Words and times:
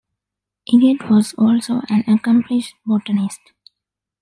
Egede 0.67 1.07
was 1.11 1.35
also 1.35 1.79
an 1.87 2.03
accomplished 2.11 2.73
botanist. 2.87 3.39